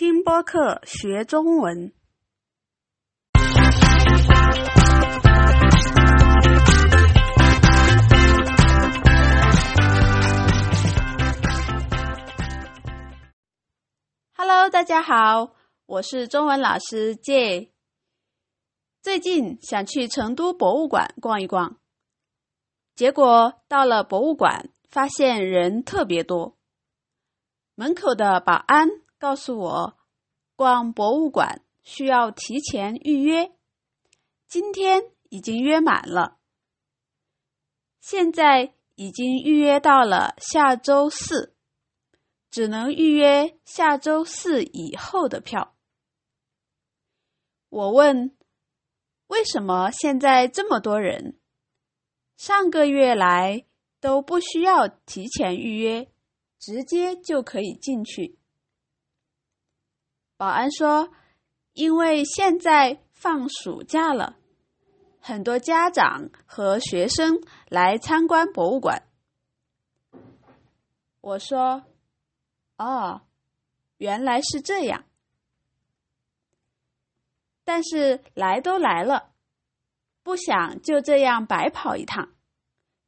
[0.00, 1.92] 听播客学中文。
[14.36, 15.56] Hello，大家好，
[15.86, 17.72] 我是中文老师 J。
[19.02, 21.76] 最近想去成都博物馆逛一逛，
[22.94, 26.56] 结果到了博物馆，发现人特别多。
[27.74, 28.88] 门口的保安
[29.18, 29.98] 告诉我，
[30.56, 33.52] 逛博物馆需要提前预约，
[34.46, 36.38] 今天已经约满了，
[38.00, 41.54] 现在已经预约到了下周四。
[42.50, 45.76] 只能预约下周四以后的票。
[47.68, 48.34] 我问
[49.28, 51.38] ：“为什么现在这么多人？
[52.38, 53.66] 上个月来
[54.00, 56.10] 都不需要提前预约，
[56.58, 58.37] 直接就可以进去？”
[60.38, 61.12] 保安说
[61.74, 64.38] ：“因为现在放暑假了，
[65.20, 69.02] 很多家长和学生来参观博物馆。”
[71.20, 71.84] 我说。
[72.76, 73.22] 哦，
[73.96, 75.04] 原来是这样。
[77.64, 79.32] 但是来都来了，
[80.22, 82.30] 不想就这样白跑一趟，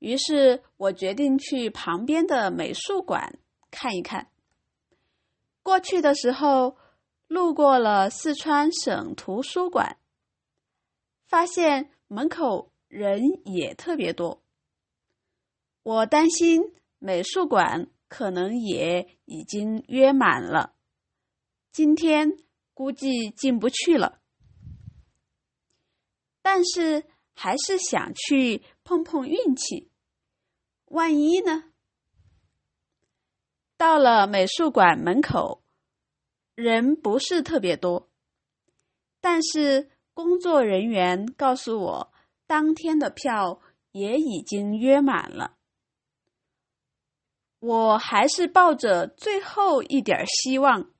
[0.00, 3.38] 于是我决定去旁边的美术馆
[3.70, 4.28] 看一看。
[5.62, 6.76] 过去的时候，
[7.26, 9.98] 路过了四川省图书馆，
[11.26, 14.42] 发现门口人也特别多。
[15.82, 17.90] 我担心美术馆。
[18.06, 20.76] 可能也已经约满了，
[21.72, 22.38] 今天
[22.72, 24.20] 估计进不去了。
[26.40, 29.90] 但是还是想去碰碰运气，
[30.84, 31.72] 万一呢？
[33.76, 35.63] 到了美术馆门口，
[36.54, 38.08] 人不是特别多，
[39.20, 42.12] 但是工作人员告诉我，
[42.46, 45.56] 当天的票也已经约满了。
[47.58, 50.92] 我还是抱着最后一点希望，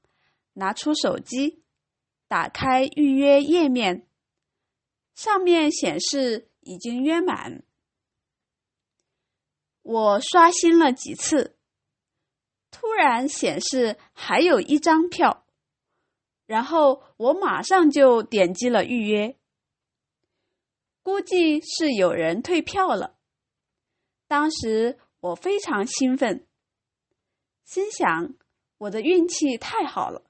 [0.54, 1.62] 拿出手机，
[2.26, 4.08] 打开预约页面，
[5.14, 7.62] 上面显示已经约满。
[9.82, 11.58] 我刷新了几次，
[12.70, 15.43] 突然显示还有一张票，
[16.46, 19.36] 然后我马上就点击了预约。
[21.02, 23.16] 估计是有人退票了，
[24.26, 26.46] 当时我非常兴奋。
[27.64, 28.34] 心想，
[28.78, 30.22] 我的运气太好了。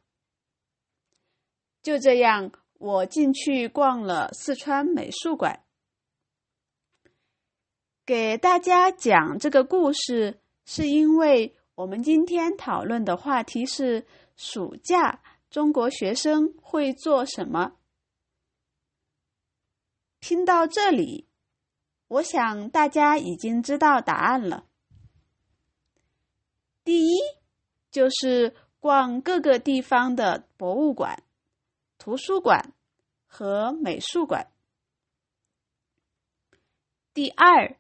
[1.83, 5.65] 就这样，我进去逛了四川美术馆。
[8.07, 15.21] 给大家讲这个故事，是因为我们今天讨论的话题是暑假
[15.55, 17.77] 中国学生会做什么。
[20.19, 21.29] 听到这里，
[22.09, 24.67] 我想大家已经知道答案了。
[26.83, 27.21] 第一，
[27.93, 31.23] 就是逛各个地方的博物馆、
[31.99, 32.75] 图书馆
[33.25, 34.51] 和美术馆。
[37.13, 37.79] 第二，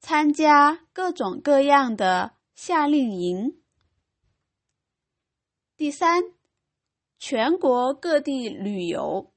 [0.00, 3.62] 参加各种各样的夏令营。
[5.76, 6.32] 第三，
[7.18, 9.32] 全国各地旅游。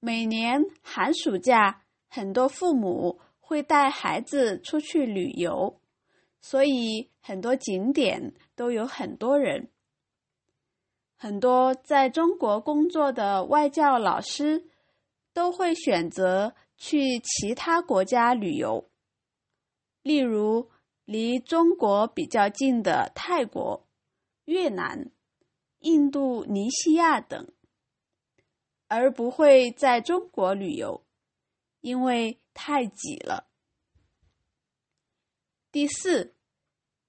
[0.00, 5.80] 每年寒暑假，很多父母会带孩子出去旅游。
[6.40, 9.70] 所以很多景点都有很多人，
[11.16, 14.68] 很多在中国工作的外教老师
[15.34, 18.88] 都会选择去其他国家旅游，
[20.02, 20.70] 例如
[21.04, 23.88] 离中国比较近的泰国、
[24.44, 25.10] 越南、
[25.80, 27.52] 印度尼西亚等，
[28.86, 31.04] 而不会在中国旅游，
[31.80, 33.48] 因为太挤了。
[35.70, 36.34] 第四，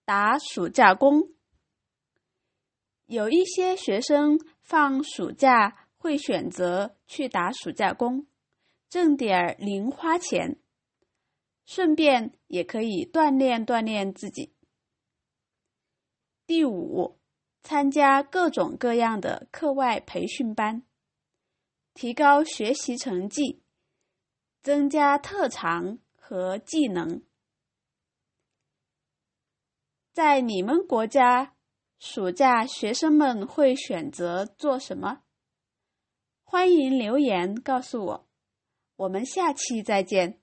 [0.06, 1.34] 打暑假工。
[3.06, 8.28] 有一些学生放暑假会选择去打暑假工，
[8.88, 10.59] 挣点零花钱，
[11.66, 14.53] 顺便也可以锻炼锻炼自己。
[16.46, 17.19] 第五，
[17.70, 20.82] 参加各种各样的课外培训班，
[21.94, 23.62] 提高学习成绩，
[24.64, 27.22] 增加特长和技能。
[30.12, 31.54] 在你们国家，
[32.00, 35.22] 暑假学生们会选择做什么？
[36.44, 38.28] 欢迎留言告诉我。
[38.96, 40.42] 我们下期再见。